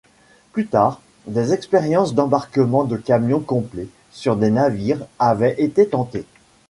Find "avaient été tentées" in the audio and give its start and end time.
5.19-6.25